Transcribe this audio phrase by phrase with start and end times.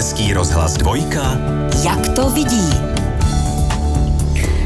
[0.00, 1.38] Český rozhlas dvojka.
[1.84, 2.70] Jak to vidí?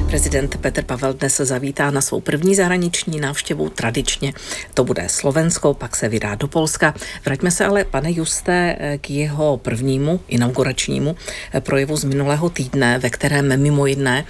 [0.06, 3.68] Prezident Petr Pavel dnes zavítá na svou první zahraniční návštěvu.
[3.68, 4.32] Tradičně
[4.74, 6.94] to bude Slovensko, pak se vydá do Polska.
[7.24, 11.16] Vraťme se ale, pane Juste, k jeho prvnímu inauguračnímu
[11.60, 14.24] projevu z minulého týdne, ve kterém mimo jiné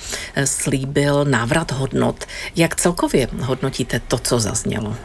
[0.45, 2.25] slíbil návrat hodnot.
[2.57, 4.97] Jak celkově hodnotíte to, co zaznělo?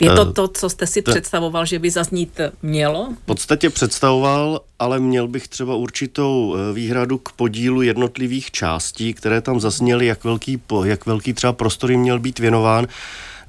[0.00, 3.08] Je to eh, to, co jste si to, představoval, že by zaznít mělo?
[3.22, 9.40] V podstatě představoval, ale měl bych třeba určitou eh, výhradu k podílu jednotlivých částí, které
[9.40, 12.86] tam zazněly, jak velký, jak velký třeba prostor jim měl být věnován.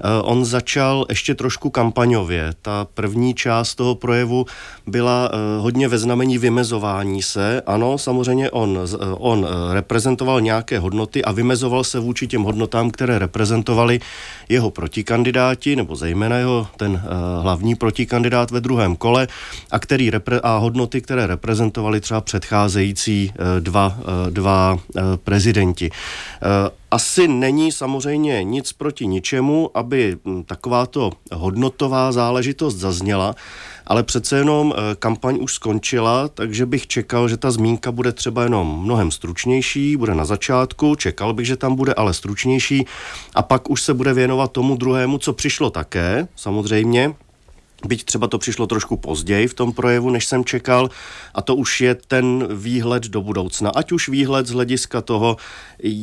[0.00, 2.52] Eh, on začal ještě trošku kampaňově.
[2.62, 4.46] Ta první část toho projevu
[4.86, 7.62] byla eh, hodně ve znamení vymezování se.
[7.66, 13.18] Ano, samozřejmě on, eh, on reprezentoval nějaké hodnoty a vymezoval se vůči těm hodnotám, které
[13.18, 14.00] reprezentovali
[14.48, 17.02] jeho protikandidáti, nebo zejména jeho ten
[17.40, 19.28] hlavní protikandidát ve druhém kole
[19.70, 23.98] a, který repre- a hodnoty, které reprezentovali třeba předcházející dva,
[24.30, 24.78] dva
[25.24, 25.90] prezidenti.
[26.94, 33.34] Asi není samozřejmě nic proti ničemu, aby hm, takováto hodnotová záležitost zazněla,
[33.86, 38.42] ale přece jenom eh, kampaň už skončila, takže bych čekal, že ta zmínka bude třeba
[38.42, 42.86] jenom mnohem stručnější, bude na začátku, čekal bych, že tam bude ale stručnější
[43.34, 47.14] a pak už se bude věnovat tomu druhému, co přišlo také, samozřejmě,
[47.86, 50.90] byť třeba to přišlo trošku později v tom projevu, než jsem čekal,
[51.34, 53.70] a to už je ten výhled do budoucna.
[53.70, 55.36] Ať už výhled z hlediska toho,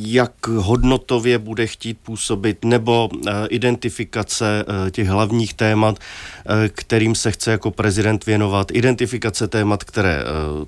[0.06, 7.30] jak hodnotově bude chtít působit, nebo uh, identifikace uh, těch hlavních témat, uh, kterým se
[7.30, 10.24] chce jako prezident věnovat, identifikace témat, které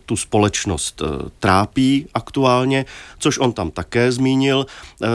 [0.06, 1.02] tu společnost
[1.38, 2.84] trápí aktuálně,
[3.18, 4.66] což on tam také zmínil,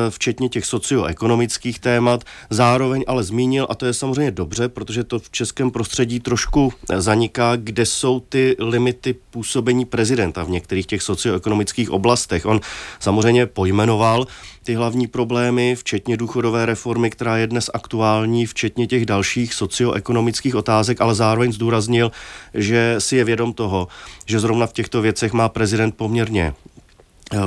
[0.10, 5.30] včetně těch socioekonomických témat, zároveň ale zmínil, a to je samozřejmě dobře, protože to v
[5.30, 11.92] českém prostředí prostředí trošku zaniká, kde jsou ty limity působení prezidenta v některých těch socioekonomických
[11.92, 12.46] oblastech.
[12.46, 12.60] On
[13.00, 14.28] samozřejmě pojmenoval
[14.64, 21.02] ty hlavní problémy, včetně důchodové reformy, která je dnes aktuální, včetně těch dalších socioekonomických otázek,
[21.02, 22.12] ale zároveň zdůraznil,
[22.54, 23.88] že si je vědom toho,
[24.26, 26.54] že zrovna v těchto věcech má prezident poměrně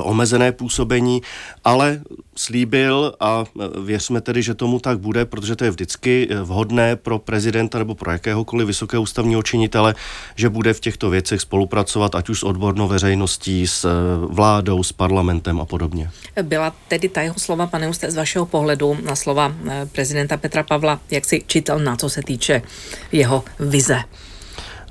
[0.02, 1.22] omezené působení,
[1.64, 2.00] ale
[2.36, 6.96] slíbil a eh, věřme tedy, že tomu tak bude, protože to je vždycky eh, vhodné
[6.96, 9.94] pro prezidenta nebo pro jakéhokoliv vysokého ústavního činitele,
[10.36, 13.88] že bude v těchto věcech spolupracovat, ať už s odbornou veřejností, s
[14.26, 16.10] vládou, s parlamentem a podobně.
[16.42, 19.54] Byla tedy ta jeho slova, pane Úste, z vašeho pohledu na slova
[19.92, 22.62] prezidenta Petra Pavla, jak si čitelná, co se týče
[23.12, 23.98] jeho vize?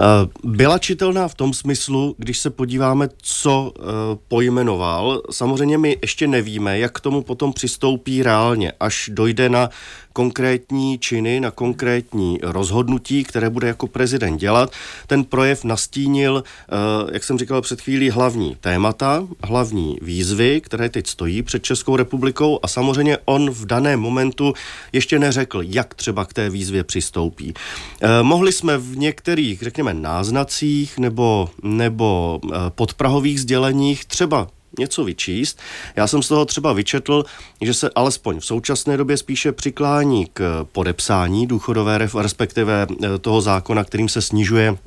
[0.01, 3.81] Eh, byla čitelná v tom smyslu, když se podíváme, co eh,
[4.27, 5.21] pojmenoval.
[5.31, 9.69] Samozřejmě my ještě nevíme, jak k tomu potom přistoupí reálně, až dojde na
[10.13, 14.71] konkrétní činy, na konkrétní rozhodnutí, které bude jako prezident dělat.
[15.07, 16.75] Ten projev nastínil, eh,
[17.13, 22.59] jak jsem říkal před chvílí, hlavní témata, hlavní výzvy, které teď stojí před Českou republikou
[22.63, 24.53] a samozřejmě on v daném momentu
[24.93, 27.53] ještě neřekl, jak třeba k té výzvě přistoupí.
[28.01, 34.47] Eh, mohli jsme v některých, řekněme, náznacích nebo, nebo eh, podprahových sděleních třeba
[34.79, 35.59] něco vyčíst.
[35.95, 37.23] Já jsem z toho třeba vyčetl,
[37.61, 43.83] že se alespoň v současné době spíše přiklání k podepsání důchodové, respektive eh, toho zákona,
[43.83, 44.77] kterým se snižuje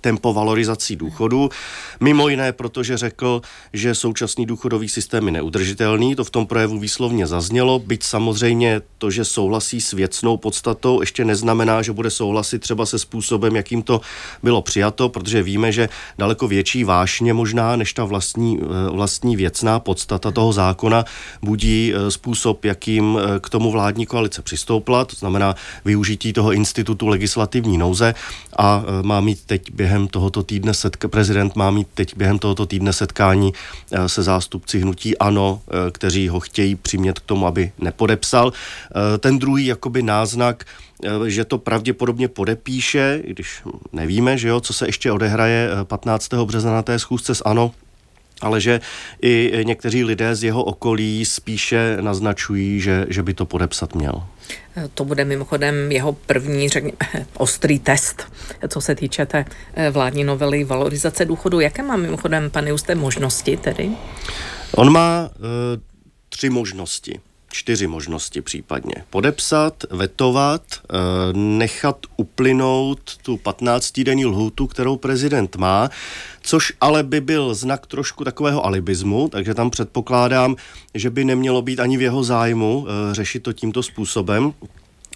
[0.00, 1.50] tempo valorizací důchodu.
[2.00, 3.42] Mimo jiné, protože řekl,
[3.72, 9.10] že současný důchodový systém je neudržitelný, to v tom projevu výslovně zaznělo, byť samozřejmě to,
[9.10, 14.00] že souhlasí s věcnou podstatou, ještě neznamená, že bude souhlasit třeba se způsobem, jakým to
[14.42, 15.88] bylo přijato, protože víme, že
[16.18, 21.04] daleko větší vášně možná, než ta vlastní, eh, vlastní věcná podstata toho zákona
[21.42, 25.54] budí eh, způsob, jakým eh, k tomu vládní koalice přistoupila, to znamená
[25.84, 28.14] využití toho institutu legislativní nouze
[28.58, 32.92] a má mít teď během tohoto týdne setka, prezident má mít teď během tohoto týdne
[32.92, 38.52] setkání eh, se zástupci hnutí ANO, eh, kteří ho chtějí přimět k tomu, aby nepodepsal.
[38.54, 40.64] Eh, ten druhý jakoby náznak,
[41.26, 43.62] že to pravděpodobně podepíše, když
[43.92, 46.44] nevíme, že jo, co se ještě odehraje 15.
[46.44, 47.74] března na té schůzce s ANO,
[48.40, 48.80] ale že
[49.22, 54.22] i někteří lidé z jeho okolí spíše naznačují, že, že by to podepsat měl.
[54.94, 56.96] To bude mimochodem jeho první, řekněme,
[57.36, 58.32] ostrý test,
[58.68, 59.44] co se týče té
[59.74, 61.60] eh, vládní novely valorizace důchodu.
[61.60, 63.90] Jaké má mimochodem, pane Juste, možnosti tedy?
[64.74, 65.46] On má uh,
[66.28, 67.20] tři možnosti
[67.52, 68.94] čtyři možnosti případně.
[69.10, 70.96] Podepsat, vetovat, eh,
[71.32, 75.90] nechat uplynout tu 15-denní lhůtu, kterou prezident má,
[76.42, 80.56] což ale by byl znak trošku takového alibismu, takže tam předpokládám,
[80.94, 84.52] že by nemělo být ani v jeho zájmu eh, řešit to tímto způsobem.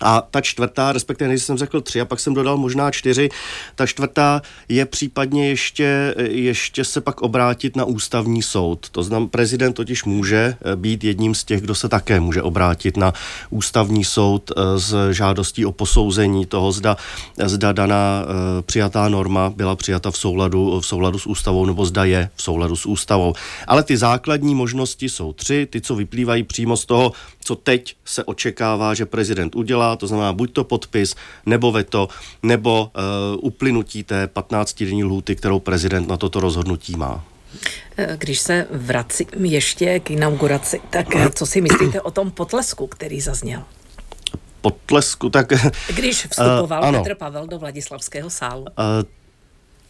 [0.01, 3.29] A ta čtvrtá, respektive než jsem řekl tři, a pak jsem dodal možná čtyři,
[3.75, 8.89] ta čtvrtá je případně ještě, ještě se pak obrátit na ústavní soud.
[8.91, 12.97] To znamená, prezident totiž může eh, být jedním z těch, kdo se také může obrátit
[12.97, 13.13] na
[13.51, 16.97] ústavní soud eh, s žádostí o posouzení toho, zda,
[17.45, 22.05] zda daná eh, přijatá norma byla přijata v souladu, v souladu s ústavou, nebo zda
[22.05, 23.35] je v souladu s ústavou.
[23.67, 28.25] Ale ty základní možnosti jsou tři, ty, co vyplývají přímo z toho, co teď se
[28.25, 31.15] očekává, že prezident udělá, to znamená buď to podpis,
[31.47, 32.09] nebo veto,
[32.43, 37.25] nebo uh, uplynutí té 15-denní lhůty, kterou prezident na toto rozhodnutí má.
[37.97, 42.87] Eh, když se vracím ještě k inauguraci, tak eh, co si myslíte o tom potlesku,
[42.87, 43.63] který zazněl?
[44.61, 45.53] Potlesku, tak...
[45.95, 48.63] Když vstupoval uh, Petr Pavel do Vladislavského sálu.
[48.63, 48.67] Uh,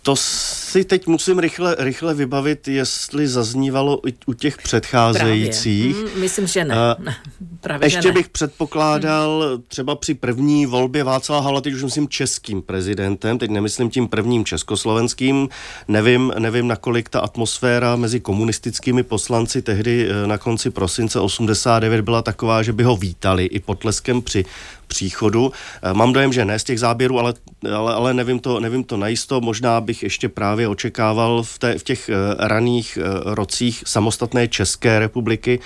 [0.06, 5.96] to si teď musím rychle, rychle vybavit, jestli zaznívalo i u těch předcházejících.
[5.96, 6.14] Právě.
[6.14, 6.74] Mm, myslím, že ne.
[6.74, 7.12] Uh,
[7.60, 8.14] Právě, ještě že ne.
[8.14, 13.90] bych předpokládal třeba při první volbě Václava Havla, teď už myslím českým prezidentem, teď nemyslím
[13.90, 15.48] tím prvním československým,
[15.88, 22.22] nevím, nevím nakolik ta atmosféra mezi komunistickými poslanci tehdy eh, na konci prosince 89 byla
[22.22, 24.44] taková, že by ho vítali i potleskem při
[24.86, 25.52] příchodu.
[25.82, 27.34] Eh, mám dojem, že ne z těch záběrů, ale,
[27.74, 29.40] ale, ale nevím, to, nevím to najisto.
[29.40, 34.98] Možná bych ještě právě očekával v, té, v těch eh, raných eh, rocích samostatné České
[34.98, 35.60] republiky,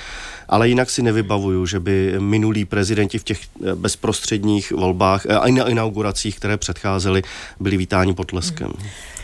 [0.49, 3.41] ale jinak si nevybavuju, že by minulí prezidenti v těch
[3.75, 7.23] bezprostředních volbách a inauguracích, které předcházely,
[7.61, 8.73] byli vítáni potleskem.
[8.79, 9.20] Hmm.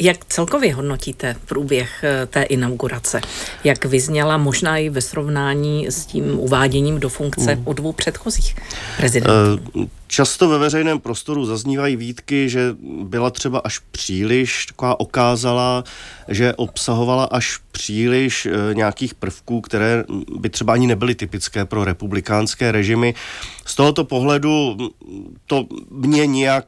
[0.00, 3.20] Jak celkově hodnotíte průběh eh, té inaugurace?
[3.64, 7.62] Jak vyzněla možná i ve srovnání s tím uváděním do funkce mm.
[7.66, 8.56] u dvou předchozích
[8.96, 9.62] prezidentů?
[9.74, 15.84] Uh, Často ve veřejném prostoru zaznívají výtky, že byla třeba až příliš taková okázala,
[16.28, 20.04] že obsahovala až příliš e, nějakých prvků, které
[20.38, 23.14] by třeba ani nebyly typické pro republikánské režimy.
[23.64, 24.76] Z tohoto pohledu
[25.46, 26.66] to mě nijak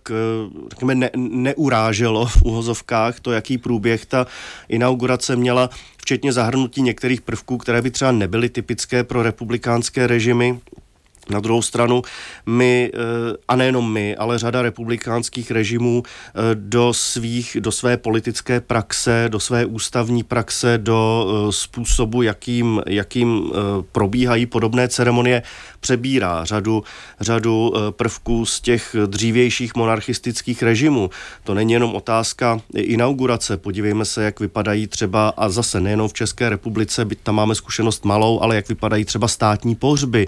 [0.71, 4.27] řekněme, ne, neuráželo v úhozovkách to, jaký průběh ta
[4.69, 10.61] inaugurace měla, včetně zahrnutí některých prvků, které by třeba nebyly typické pro republikánské režimy.
[11.31, 12.03] Na druhou stranu
[12.47, 12.99] my, eh,
[13.49, 19.41] a nejenom my, ale řada republikánských režimů eh, do, svých, do své politické praxe, do
[19.41, 23.53] své ústavní praxe, do eh, způsobu, jakým, jakým
[23.93, 25.43] probíhají podobné ceremonie,
[25.81, 26.85] přebírá řadu,
[27.21, 31.11] řadu prvků z těch dřívějších monarchistických režimů.
[31.45, 33.57] To není jenom otázka inaugurace.
[33.57, 38.05] Podívejme se, jak vypadají třeba, a zase nejenom v České republice, byť tam máme zkušenost
[38.05, 40.27] malou, ale jak vypadají třeba státní pohřby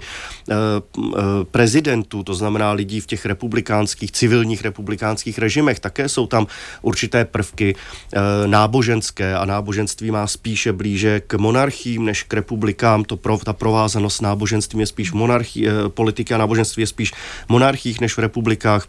[1.51, 6.47] prezidentů, to znamená lidí v těch republikánských, civilních republikánských režimech, také jsou tam
[6.81, 13.03] určité prvky eh, náboženské a náboženství má spíše blíže k monarchím než k republikám.
[13.03, 17.11] To pro, ta provázanost náboženstvím je spíš monarchí, eh, politika a náboženství je spíš
[17.49, 18.87] monarchích než v republikách.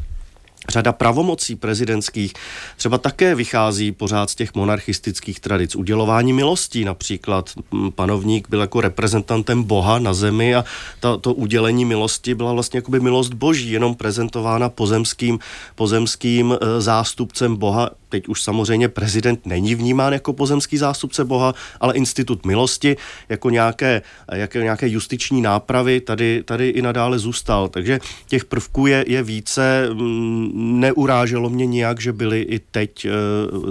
[0.69, 2.33] Řada pravomocí prezidentských
[2.77, 5.77] třeba také vychází pořád z těch monarchistických tradic.
[5.77, 7.51] Udělování milostí například.
[7.95, 10.65] Panovník byl jako reprezentantem Boha na zemi a
[11.01, 15.39] ta, to udělení milosti byla vlastně jakoby milost boží, jenom prezentována pozemským,
[15.75, 21.95] pozemským e, zástupcem Boha teď už samozřejmě prezident není vnímán jako pozemský zástupce Boha, ale
[21.95, 22.97] institut milosti
[23.29, 24.03] jako nějaké,
[24.33, 27.69] jako nějaké justiční nápravy tady, tady i nadále zůstal.
[27.69, 29.89] Takže těch prvků je, je více.
[29.93, 33.11] Mm, neuráželo mě nijak, že byly i teď e,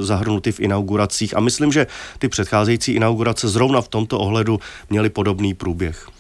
[0.04, 1.88] zahrnuty v inauguracích a myslím, že
[2.19, 4.59] ty předcházející inaugurace zrovna v tomto ohledu
[4.90, 6.12] měly podobný průběh.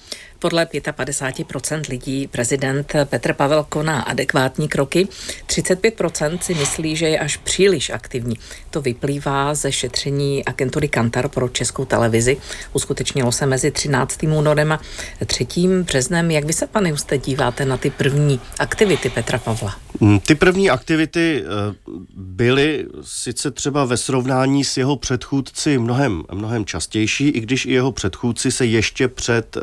[0.43, 5.07] Podle 55% lidí prezident Petr Pavel koná adekvátní kroky,
[5.47, 8.35] 35% si myslí, že je až příliš aktivní.
[8.69, 12.37] To vyplývá ze šetření agentury Kantar pro českou televizi.
[12.73, 14.23] Uskutečnilo se mezi 13.
[14.23, 14.79] únorem a
[15.25, 15.47] 3.
[15.83, 16.31] březnem.
[16.31, 19.75] Jak vy se, pane Juste, díváte na ty první aktivity Petra Pavla?
[19.99, 21.75] Mm, ty první aktivity eh,
[22.15, 27.91] byly sice třeba ve srovnání s jeho předchůdci mnohem, mnohem častější, i když i jeho
[27.91, 29.61] předchůdci se ještě před, eh,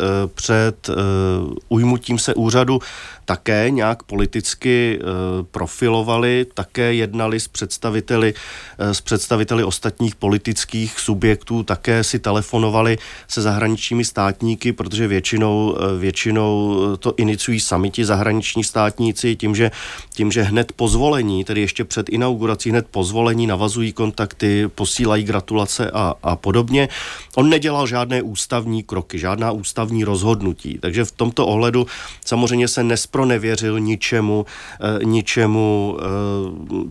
[0.70, 2.80] před uh, ujmutím se úřadu
[3.24, 5.06] také nějak politicky uh,
[5.50, 12.98] profilovali, také jednali s představiteli, uh, s představiteli ostatních politických subjektů, také si telefonovali
[13.28, 19.70] se zahraničními státníky, protože většinou, většinou to iniciují sami ti zahraniční státníci tím, že,
[20.14, 25.24] tím, že hned po zvolení, tedy ještě před inaugurací, hned po zvolení navazují kontakty, posílají
[25.24, 26.88] gratulace a, a podobně.
[27.36, 30.49] On nedělal žádné ústavní kroky, žádná ústavní rozhodnutí,
[30.80, 31.86] takže v tomto ohledu
[32.24, 34.46] samozřejmě se nespronevěřil ničemu,
[34.80, 36.04] eh, ničemu eh,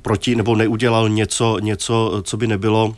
[0.01, 2.96] proti, nebo neudělal něco, něco, co by nebylo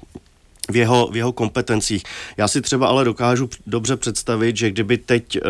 [0.70, 2.04] v jeho, v jeho kompetencích.
[2.38, 5.42] Já si třeba ale dokážu dobře představit, že kdyby teď eh,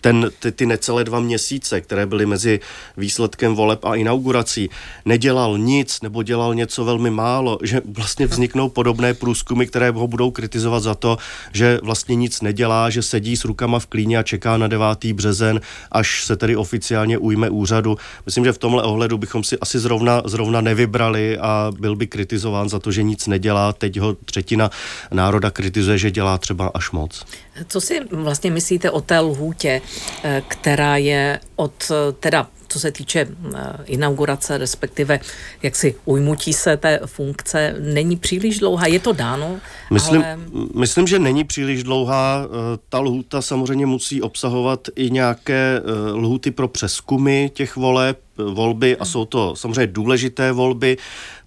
[0.00, 2.60] ten, ty, ty necelé dva měsíce, které byly mezi
[2.96, 4.70] výsledkem voleb a inaugurací,
[5.04, 10.30] nedělal nic nebo dělal něco velmi málo, že vlastně vzniknou podobné průzkumy, které ho budou
[10.30, 11.18] kritizovat za to,
[11.52, 14.86] že vlastně nic nedělá, že sedí s rukama v klíně a čeká na 9.
[15.12, 15.60] březen,
[15.92, 17.98] až se tedy oficiálně ujme úřadu.
[18.26, 22.68] Myslím, že v tomhle ohledu bychom si asi zrovna, zrovna nevybrali a byl by kritizován
[22.68, 23.72] za to, že nic nedělá.
[23.72, 24.70] Teď ho třetina
[25.12, 27.24] národa kritizuje, že dělá třeba až moc.
[27.68, 29.82] Co si vlastně myslíte o té lhůtě,
[30.24, 35.20] eh, která je od eh, teda co se týče eh, inaugurace, respektive
[35.62, 38.86] jak si ujmutí se té funkce, není příliš dlouhá.
[38.86, 39.60] Je to dáno?
[39.92, 40.38] Myslím, ale...
[40.74, 42.46] myslím, že není příliš dlouhá.
[42.88, 45.82] Ta lhůta samozřejmě musí obsahovat i nějaké
[46.12, 50.96] lhuty pro přeskumy těch voleb, volby a jsou to samozřejmě důležité volby,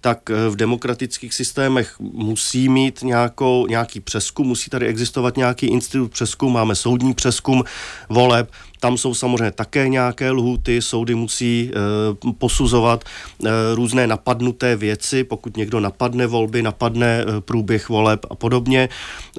[0.00, 6.52] tak v demokratických systémech musí mít nějakou, nějaký přeskum, musí tady existovat nějaký institut přeskum,
[6.52, 7.64] máme soudní přeskum
[8.08, 15.24] voleb, tam jsou samozřejmě také nějaké lhuty, soudy musí e, posuzovat e, různé napadnuté věci,
[15.24, 18.88] pokud někdo napadne volby, napadne e, průběh voleb a podobně.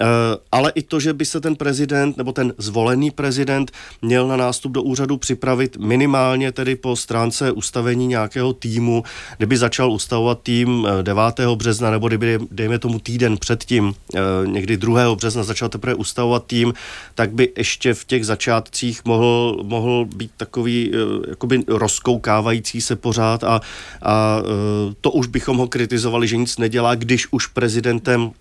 [0.01, 0.05] E,
[0.51, 4.71] ale i to, že by se ten prezident nebo ten zvolený prezident měl na nástup
[4.71, 9.03] do úřadu připravit minimálně tedy po stránce ustavení nějakého týmu,
[9.37, 11.23] kdyby začal ustavovat tým 9.
[11.55, 15.15] března nebo kdyby, dejme tomu týden předtím, e, někdy 2.
[15.15, 16.73] března začal teprve ustavovat tým,
[17.15, 20.97] tak by ještě v těch začátcích mohl mohl, být takový eh,
[21.29, 23.61] jakoby rozkoukávající se pořád a,
[24.01, 28.31] a eh, to už bychom ho kritizovali, že nic nedělá, když už prezidentem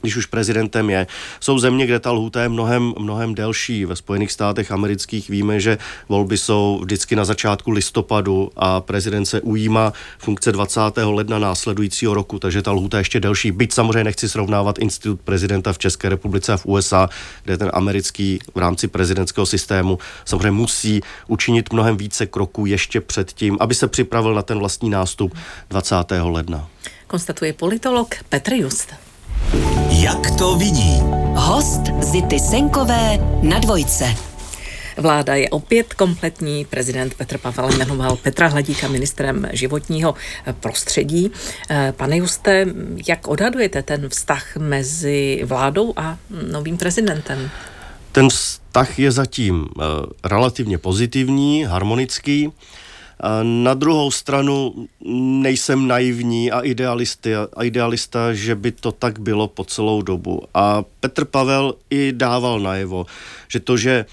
[0.00, 1.06] když už prezidentem je.
[1.40, 3.84] Jsou země, kde ta lhůta je mnohem, mnohem delší.
[3.84, 5.78] Ve Spojených státech amerických víme, že
[6.08, 10.80] volby jsou vždycky na začátku listopadu a prezident se ujímá funkce 20.
[10.96, 13.52] ledna následujícího roku, takže ta lhůta je ještě delší.
[13.52, 17.08] Byť samozřejmě nechci srovnávat institut prezidenta v České republice a v USA,
[17.44, 23.56] kde ten americký v rámci prezidentského systému samozřejmě musí učinit mnohem více kroků ještě předtím,
[23.60, 25.34] aby se připravil na ten vlastní nástup
[25.70, 25.94] 20.
[26.22, 26.68] ledna.
[27.06, 29.07] Konstatuje politolog Petr Just.
[30.08, 31.00] Jak to vidí?
[31.34, 34.14] Host Zity Senkové na dvojce.
[34.96, 36.64] Vláda je opět kompletní.
[36.64, 40.14] Prezident Petr Pavel jmenoval Petra Hladíka ministrem životního
[40.60, 41.30] prostředí.
[41.96, 42.66] Pane Juste,
[43.08, 46.18] jak odhadujete ten vztah mezi vládou a
[46.52, 47.50] novým prezidentem?
[48.12, 49.84] Ten vztah je zatím eh,
[50.24, 52.52] relativně pozitivní, harmonický.
[53.42, 54.86] Na druhou stranu
[55.42, 60.42] nejsem naivní a, idealisty, a idealista, že by to tak bylo po celou dobu.
[60.54, 63.06] A Petr Pavel i dával najevo,
[63.48, 64.04] že to, že e,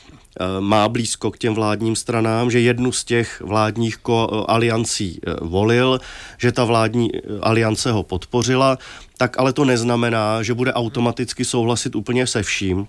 [0.62, 6.00] má blízko k těm vládním stranám, že jednu z těch vládních ko- aliancí e, volil,
[6.38, 8.78] že ta vládní e, aliance ho podpořila,
[9.18, 12.88] tak ale to neznamená, že bude automaticky souhlasit úplně se vším.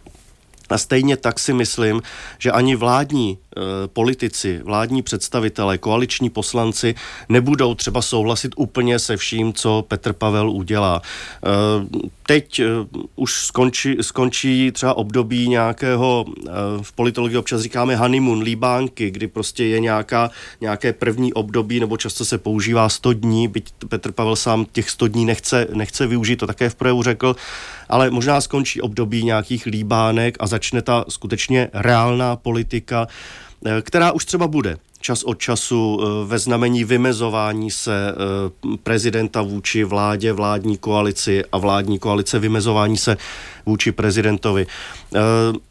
[0.71, 2.03] A stejně tak si myslím,
[2.39, 6.95] že ani vládní e, politici, vládní představitelé, koaliční poslanci
[7.29, 11.03] nebudou třeba souhlasit úplně se vším, co Petr Pavel udělá.
[11.03, 11.49] E,
[12.27, 12.65] teď e,
[13.17, 16.51] už skončí, skončí třeba období nějakého, e,
[16.83, 20.31] v politologii občas říkáme honeymoon, líbánky, kdy prostě je nějaká,
[20.61, 25.09] nějaké první období, nebo často se používá 100 dní, byť Petr Pavel sám těch 100
[25.09, 27.37] dní nechce, nechce využít, to také v projevu řekl,
[27.89, 33.07] ale možná skončí období nějakých líbánek a začne ta skutečně reálná politika,
[33.67, 39.43] eh, která už třeba bude čas od času eh, ve znamení vymezování se eh, prezidenta
[39.43, 43.17] vůči vládě, vládní koalici a vládní koalice vymezování se
[43.67, 44.67] vůči prezidentovi.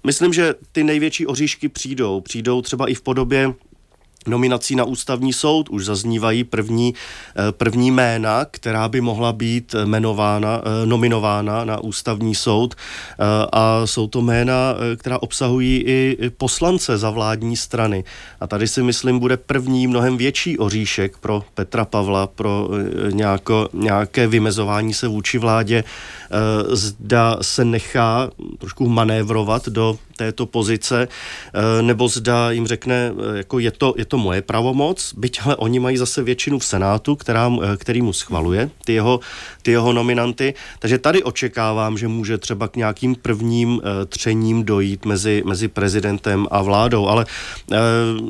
[0.03, 2.21] Myslím, že ty největší oříšky přijdou.
[2.21, 3.53] Přijdou třeba i v podobě
[4.27, 10.61] nominací na ústavní soud už zaznívají první, eh, první jména, která by mohla být jmenována,
[10.65, 17.09] eh, nominována na ústavní soud eh, a jsou to jména, která obsahují i poslance za
[17.09, 18.03] vládní strany.
[18.39, 22.69] A tady si myslím, bude první mnohem větší oříšek pro Petra Pavla, pro
[23.11, 25.83] nějako, nějaké vymezování se vůči vládě,
[26.69, 28.29] zda se nechá
[28.59, 31.07] trošku manévrovat do této pozice,
[31.81, 35.97] nebo zda jim řekne, jako je to, je to moje pravomoc, byť ale oni mají
[35.97, 39.19] zase většinu v Senátu, která, eh, který mu schvaluje ty jeho,
[39.61, 40.53] ty jeho nominanty.
[40.79, 46.61] Takže tady očekávám, že může třeba k nějakým prvním třením dojít mezi, mezi prezidentem a
[46.61, 47.25] vládou, ale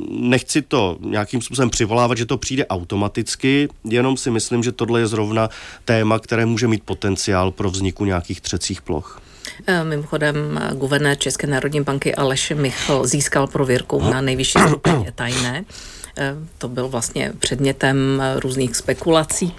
[0.09, 5.07] nechci to nějakým způsobem přivolávat, že to přijde automaticky, jenom si myslím, že tohle je
[5.07, 5.49] zrovna
[5.85, 9.21] téma, které může mít potenciál pro vzniku nějakých třecích ploch.
[9.67, 15.65] Eh, mimochodem, eh, guvernér České národní banky Aleš Michl získal prověrku na nejvyšší stupeň tajné.
[16.57, 19.55] To byl vlastně předmětem různých spekulací.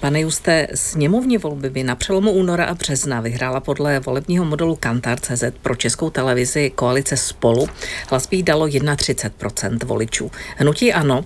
[0.00, 5.44] Pane Juste, sněmovní volby by na přelomu února a března vyhrála podle volebního modelu Kantar.cz
[5.62, 7.68] pro českou televizi koalice Spolu.
[8.10, 10.30] Hlas by dalo 31% voličů.
[10.56, 11.24] Hnutí ano,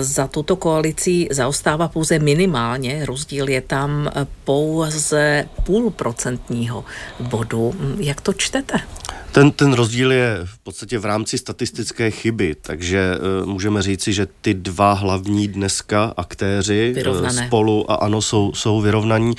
[0.00, 4.10] za tuto koalicí zaostává pouze minimálně, rozdíl je tam
[4.44, 6.84] pouze půlprocentního
[7.20, 7.74] bodu.
[7.98, 8.74] Jak to čtete?
[9.36, 14.26] Ten, ten rozdíl je v podstatě v rámci statistické chyby, takže uh, můžeme říci, že
[14.40, 19.34] ty dva hlavní dneska aktéři uh, spolu a ano jsou, jsou vyrovnaní.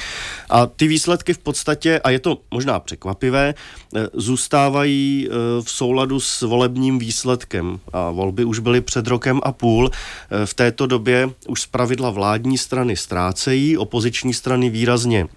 [0.49, 3.53] A ty výsledky v podstatě, a je to možná překvapivé,
[3.93, 5.35] uh, zůstávají uh,
[5.65, 7.79] v souladu s volebním výsledkem.
[7.93, 9.85] A volby už byly před rokem a půl.
[9.85, 9.91] Uh,
[10.45, 15.27] v této době už zpravidla vládní strany ztrácejí, opoziční strany výrazně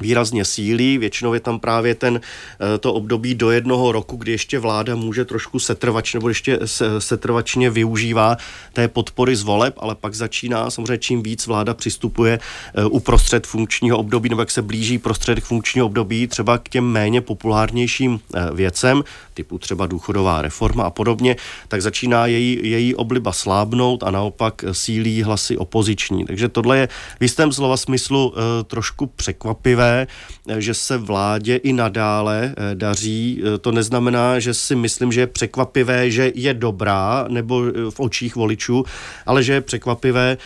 [0.00, 0.98] výrazně sílí.
[0.98, 5.24] Většinou je tam právě ten, eh, to období do jednoho roku, kdy ještě vláda může
[5.24, 6.58] trošku setrvač nebo ještě
[6.98, 8.36] setrvačně využívá
[8.72, 12.38] té podpory z voleb, ale pak začíná samozřejmě čím víc vláda přistupuje
[12.74, 17.20] eh, uprostřed funkčního období nebo jak se blíží prostředek funkčního období třeba k těm méně
[17.20, 21.36] populárnějším eh, věcem, typu třeba důchodová reforma a podobně,
[21.68, 26.24] tak začíná její, její obliba slábnout a naopak sílí hlasy opoziční.
[26.24, 28.34] Takže tohle je v jistém slova smyslu
[28.66, 30.06] trošku překvapivé zajímavé,
[30.58, 33.42] že se vládě i nadále eh, daří.
[33.42, 38.00] Eh, to neznamená, že si myslím, že je překvapivé, že je dobrá, nebo eh, v
[38.00, 38.84] očích voličů,
[39.26, 40.36] ale že je překvapivé,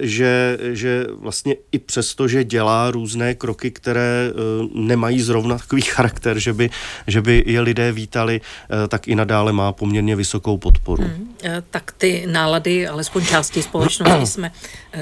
[0.00, 4.32] že, že vlastně i přesto, že dělá různé kroky, které
[4.74, 6.70] nemají zrovna takový charakter, že by,
[7.06, 8.40] že by je lidé vítali,
[8.88, 11.02] tak i nadále má poměrně vysokou podporu.
[11.02, 11.34] Hmm,
[11.70, 14.52] tak ty nálady, alespoň části společnosti jsme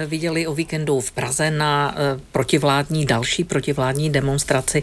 [0.06, 1.94] viděli o víkendu v Praze na
[2.32, 4.82] protivládní, další protivládní protivládní demonstraci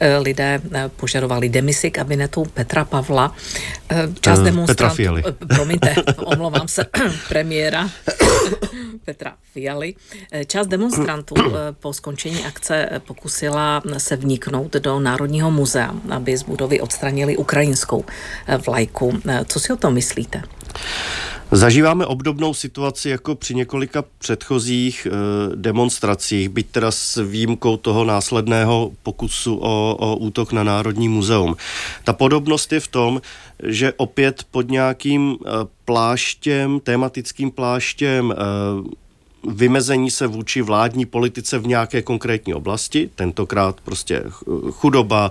[0.00, 3.34] eh, lidé eh, požadovali demisi kabinetu Petra Pavla.
[3.88, 5.02] Eh, část uh, demonstrantů,
[5.54, 6.86] promiňte, omlouvám se,
[7.28, 7.90] premiéra
[9.04, 9.94] Petra Fialy.
[10.46, 11.34] Část demonstrantů
[11.80, 18.04] po skončení akce pokusila se vniknout do Národního muzea, aby z budovy odstranili ukrajinskou
[18.66, 19.20] vlajku.
[19.46, 20.42] Co si o tom myslíte?
[21.54, 25.10] Zažíváme obdobnou situaci jako při několika předchozích e,
[25.56, 31.56] demonstracích, byť teda s výjimkou toho následného pokusu o, o útok na Národní muzeum.
[32.04, 33.20] Ta podobnost je v tom,
[33.62, 35.50] že opět pod nějakým e,
[35.84, 38.36] pláštěm, tematickým pláštěm e,
[39.48, 44.22] vymezení se vůči vládní politice v nějaké konkrétní oblasti, tentokrát prostě
[44.70, 45.30] chudoba,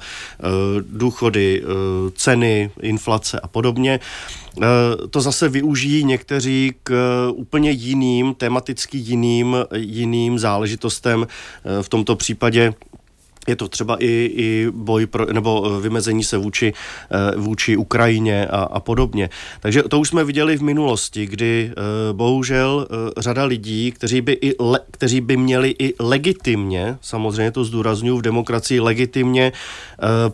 [0.81, 1.63] důchody,
[2.15, 3.99] ceny, inflace a podobně,
[4.57, 11.27] Eh, to zase využijí někteří k eh, úplně jiným, tematicky jiným, jiným záležitostem.
[11.27, 12.73] Eh, v tomto případě
[13.47, 16.73] je to třeba i, i boj pro, nebo eh, vymezení se vůči,
[17.11, 19.29] eh, vůči Ukrajině a, a podobně.
[19.59, 21.73] Takže to už jsme viděli v minulosti, kdy eh,
[22.13, 28.17] bohužel řada lidí, kteří by, i le, kteří by měli i legitimně, samozřejmě to zdůraznuju
[28.17, 29.51] v demokracii, legitimně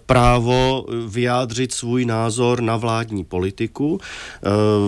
[0.06, 4.00] právo vyjádřit svůj názor na vládní politiku,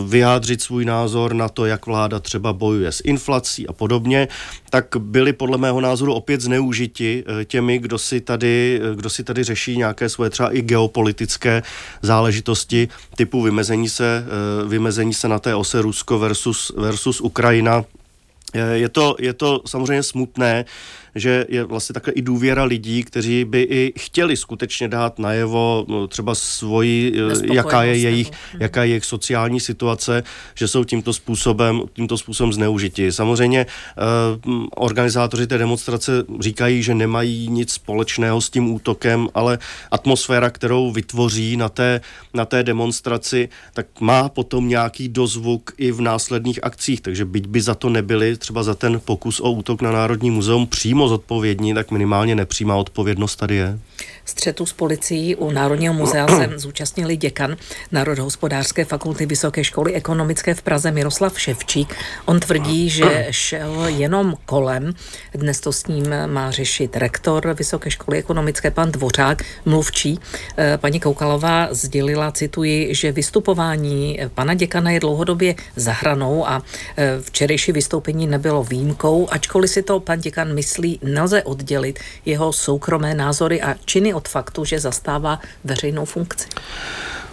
[0.07, 4.27] vyjádřit svůj názor na to, jak vláda třeba bojuje s inflací a podobně,
[4.69, 9.77] tak byli podle mého názoru opět zneužiti těmi, kdo si tady, kdo si tady řeší
[9.77, 11.63] nějaké svoje třeba i geopolitické
[12.01, 17.85] záležitosti typu vymezení se, eh, vymezení se na té ose Rusko versus, versus Ukrajina.
[18.53, 20.65] Eh, je to, je to samozřejmě smutné,
[21.15, 26.07] že je vlastně takhle i důvěra lidí, kteří by i chtěli skutečně dát najevo no,
[26.07, 28.61] třeba svoji, eh, jaká je, jejich, mhm.
[28.61, 30.23] jaká je jejich sociální situace,
[30.55, 33.11] že jsou tímto způsobem, tímto způsobem zneužiti.
[33.11, 33.65] Samozřejmě
[34.45, 39.59] uh, organizátoři té demonstrace říkají, že nemají nic společného s tím útokem, ale
[39.91, 42.01] atmosféra, kterou vytvoří na té,
[42.33, 47.61] na té demonstraci, tak má potom nějaký dozvuk i v následných akcích, takže byť by
[47.61, 51.91] za to nebyli, třeba za ten pokus o útok na Národní muzeum přímo zodpovědní, tak
[51.91, 53.79] minimálně nepřímá odpovědnost tady je.
[54.29, 57.57] Střetu s policií u Národního muzea se zúčastnili děkan
[57.91, 61.95] Národohospodářské fakulty Vysoké školy ekonomické v Praze Miroslav Ševčík.
[62.25, 64.93] On tvrdí, že šel jenom kolem.
[65.33, 70.19] Dnes to s ním má řešit rektor Vysoké školy ekonomické, pan Dvořák, mluvčí.
[70.57, 76.61] Eh, paní Koukalová sdělila, cituji, že vystupování pana děkana je dlouhodobě zahranou a
[76.97, 83.13] eh, včerejší vystoupení nebylo výjimkou, ačkoliv si to pan děkan myslí, nelze oddělit jeho soukromé
[83.13, 86.47] názory a činy od faktu, že zastává veřejnou funkci.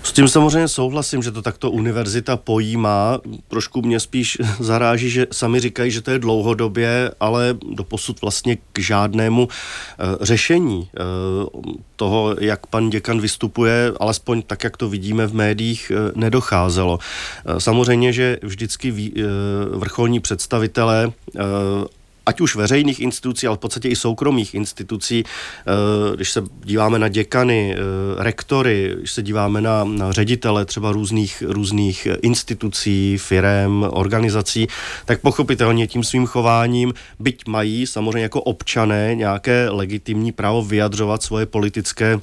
[0.02, 3.18] S tím samozřejmě souhlasím, že to takto univerzita pojímá.
[3.48, 8.78] Trošku mě spíš zaráží, že sami říkají, že to je dlouhodobě, ale doposud vlastně k
[8.78, 9.50] žádnému uh,
[10.20, 11.62] řešení uh,
[11.96, 16.98] toho, jak pan děkan vystupuje, alespoň tak, jak to vidíme v médiích, uh, nedocházelo.
[17.58, 19.12] Samozřejmě, že vždycky
[19.70, 21.10] vrcholní představitelé
[22.26, 27.08] ať už veřejných institucí, ale v podstatě i soukromých institucí, eh, když se díváme na
[27.08, 27.78] děkany, eh,
[28.22, 34.66] rektory, když se díváme na, na ředitele třeba různých, různých institucí, firem, organizací,
[35.04, 41.46] tak pochopitelně tím svým chováním, byť mají samozřejmě jako občané nějaké legitimní právo vyjadřovat svoje
[41.46, 42.20] politické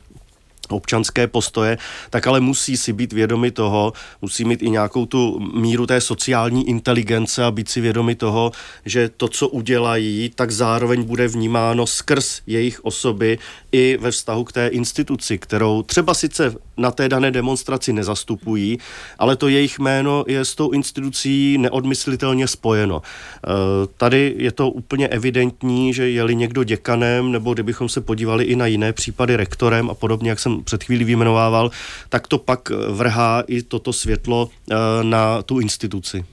[0.70, 1.78] občanské postoje,
[2.10, 6.70] tak ale musí si být vědomi toho, musí mít i nějakou tu míru té sociální
[6.70, 8.52] inteligence a být si vědomi toho,
[8.86, 13.40] že to, co udělají, tak zároveň bude vnímáno skrz jejich osoby
[13.72, 18.78] i ve vztahu k té instituci, kterou třeba sice na té dané demonstraci nezastupují,
[19.20, 23.02] ale to jejich jméno je s tou institucí neodmyslitelně spojeno.
[23.02, 23.50] E,
[23.98, 28.66] tady je to úplně evidentní, že je-li někdo děkanem, nebo kdybychom se podívali i na
[28.66, 31.72] jiné případy rektorem a podobně, jak jsem před chvílí vyjmenovával,
[32.10, 36.26] tak to pak vrhá i toto světlo e, na tu instituci.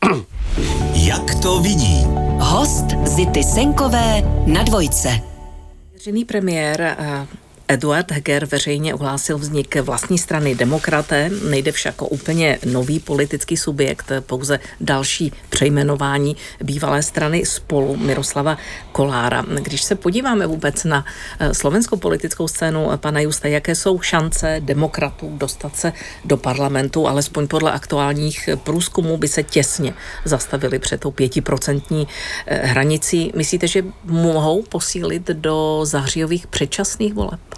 [0.94, 2.04] Jak to vidí?
[2.38, 5.20] Host Zity Senkové na dvojce.
[5.92, 7.26] Vážený premiér, eh,
[7.70, 11.30] Eduard Heger veřejně ohlásil vznik vlastní strany Demokraté.
[11.50, 18.58] Nejde však o úplně nový politický subjekt, pouze další přejmenování bývalé strany spolu Miroslava
[18.92, 19.44] Kolára.
[19.62, 21.04] Když se podíváme vůbec na
[21.38, 25.92] eh, slovenskou politickou scénu, pana Justa, jaké jsou šance demokratů dostat se
[26.24, 32.08] do parlamentu, alespoň podle aktuálních průzkumů by se těsně zastavili před tou pětiprocentní
[32.46, 33.32] eh, hranicí.
[33.36, 37.40] Myslíte, že mohou posílit do zahřijových předčasných voleb?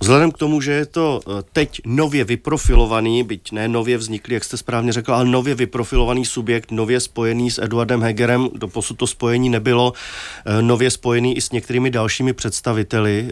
[0.00, 4.44] vzhledem k tomu, že je to eh, teď nově vyprofilovaný, byť ne nově vzniklý, jak
[4.44, 9.48] jste správně řekl, ale nově vyprofilovaný subjekt, nově spojený s Eduardem Hegerem, doposud to spojení
[9.48, 9.92] nebylo,
[10.46, 13.30] eh, nově spojený i s některými dalšími představiteli,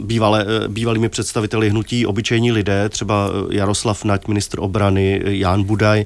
[0.00, 6.04] bývalé, bývalými představiteli hnutí obyčejní lidé, třeba Jaroslav Nať, ministr obrany, Jan Budaj,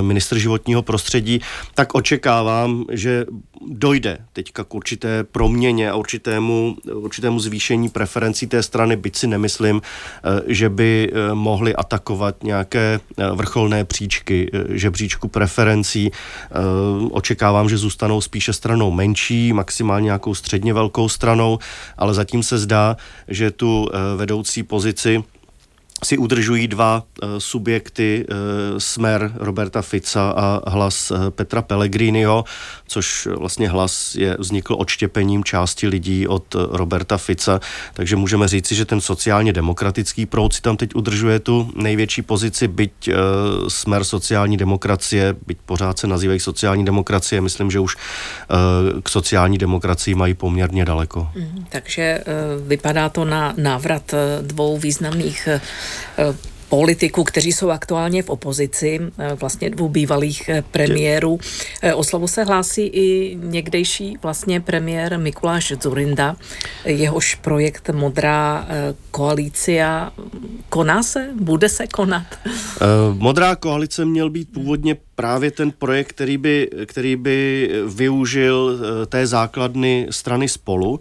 [0.00, 1.40] ministr životního prostředí,
[1.74, 3.26] tak očekávám, že
[3.66, 9.80] dojde teďka k určité proměně a určitému, určitému zvýšení preferencí té strany, byť si nemyslím,
[9.82, 16.10] eh, že by eh, mohli atakovat nějaké eh, vrcholné příčky žebříčku preferencí.
[17.10, 21.58] Očekávám, že zůstanou spíše stranou menší, maximálně nějakou středně velkou stranou,
[21.98, 22.96] ale zatím se zdá,
[23.28, 25.22] že tu vedoucí pozici
[26.04, 28.36] si udržují dva uh, subjekty, uh,
[28.78, 32.44] smer Roberta Fica a hlas uh, Petra Pellegriniho,
[32.86, 37.60] což vlastně hlas je vznikl odštěpením části lidí od Roberta Fica,
[37.94, 42.68] takže můžeme říci, že ten sociálně demokratický proud si tam teď udržuje tu největší pozici,
[42.68, 43.10] byť
[43.68, 47.96] smer sociální demokracie, byť pořád se nazývají sociální demokracie, myslím, že už
[49.02, 51.28] k sociální demokracii mají poměrně daleko.
[51.34, 52.20] Mm, takže
[52.66, 55.60] vypadá to na návrat dvou významných Eh,
[56.68, 61.38] politiků, kteří jsou aktuálně v opozici, eh, vlastně dvou bývalých eh, premiérů.
[61.94, 66.36] O slovu se hlásí i někdejší vlastně premiér Mikuláš Zurinda,
[66.84, 68.68] jehož projekt Modrá
[69.10, 70.12] koalícia
[70.68, 71.28] koná se?
[71.40, 72.26] Bude se konat?
[73.12, 80.06] Modrá koalice měl být původně právě ten projekt, který by, který by využil té základny
[80.10, 81.00] strany spolu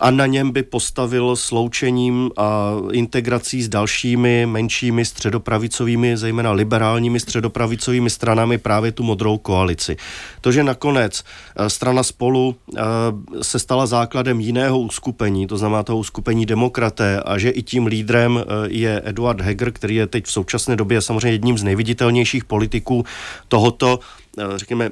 [0.00, 8.10] a na něm by postavil sloučením a integrací s dalšími menšími středopravicovými, zejména liberálními středopravicovými
[8.10, 9.96] stranami právě tu modrou koalici.
[10.40, 11.24] To, že nakonec
[11.56, 12.82] eh, strana spolu eh,
[13.42, 18.38] se stala základem jiného uskupení, to znamená toho uskupení demokraté a že i tím lídrem
[18.38, 23.04] eh, je Eduard Heger, který je teď v současné době samozřejmě jedním z nejviditelnějších politiků
[23.48, 24.00] tohoto
[24.56, 24.90] řekněme,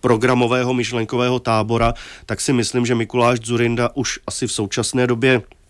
[0.00, 1.94] programového myšlenkového tábora,
[2.26, 5.61] tak si myslím, že Mikuláš Zurinda už asi v současné době Eh,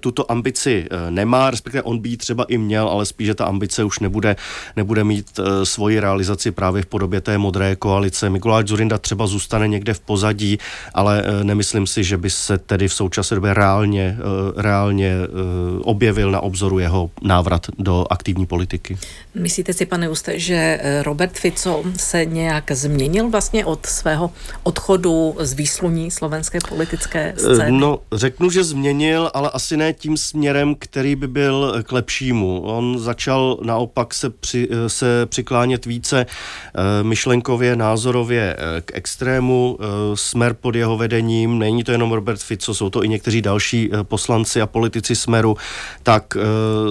[0.00, 3.44] tuto ambici eh, nemá, respektive on by ji třeba i měl, ale spíš, že ta
[3.44, 4.36] ambice už nebude,
[4.76, 8.30] nebude mít eh, svoji realizaci právě v podobě té modré koalice.
[8.30, 10.58] Mikuláš Zurinda třeba zůstane někde v pozadí,
[10.94, 14.16] ale nemyslím si, že by se tedy v současné době reálně,
[14.56, 15.16] reálně
[15.80, 18.98] objevil na obzoru jeho návrat do aktivní politiky.
[19.34, 24.30] Myslíte si, pane Úste, že Robert Fico se nějak změnil vlastně od svého
[24.62, 27.78] odchodu z výsluní slovenské politické scény?
[27.78, 32.60] No, řeknu, že změnil, ale asi ne tím směrem, který by byl k lepšímu.
[32.60, 36.26] On začal naopak se, při, se přiklánět více
[37.02, 39.78] myšlenkově, názorově k extrému.
[40.14, 44.60] Smer pod jeho vedením, není to jenom Robert Fico, jsou to i někteří další poslanci
[44.60, 45.56] a politici Smeru,
[46.02, 46.36] tak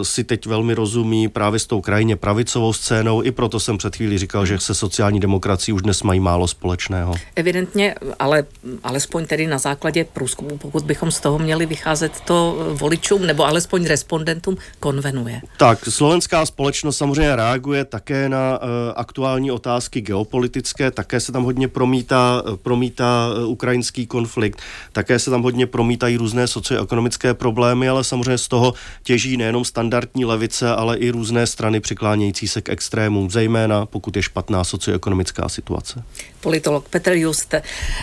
[0.03, 3.23] si teď velmi rozumí právě s tou krajně pravicovou scénou.
[3.23, 7.13] I proto jsem před chvílí říkal, že se sociální demokracií už dnes mají málo společného.
[7.35, 8.43] Evidentně, ale
[8.83, 13.85] alespoň tedy na základě průzkumu, pokud bychom z toho měli vycházet, to voličům nebo alespoň
[13.85, 15.41] respondentům konvenuje.
[15.57, 21.67] Tak, slovenská společnost samozřejmě reaguje také na uh, aktuální otázky geopolitické, také se tam hodně
[21.67, 24.59] promítá, promítá uh, ukrajinský konflikt,
[24.91, 30.25] také se tam hodně promítají různé socioekonomické problémy, ale samozřejmě z toho těží nejenom standardní
[30.25, 36.03] levice, ale i různé strany přiklánějící se k extrémům, zejména pokud je špatná socioekonomická situace.
[36.41, 37.53] Politolog Petr Just,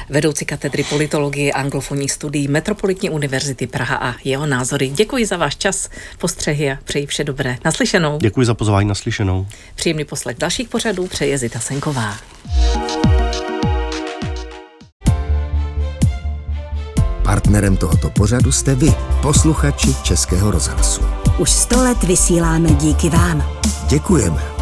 [0.09, 4.89] vedoucí katedry politologie anglofonních studií Metropolitní univerzity Praha a jeho názory.
[4.89, 7.59] Děkuji za váš čas, postřehy a přeji vše dobré.
[7.65, 8.19] Naslyšenou.
[8.19, 9.47] Děkuji za pozvání naslyšenou.
[9.75, 12.15] Příjemný poslech dalších pořadů přeje Zita Senková.
[17.23, 21.03] Partnerem tohoto pořadu jste vy, posluchači Českého rozhlasu.
[21.39, 23.61] Už sto let vysíláme díky vám.
[23.89, 24.58] Děkujeme.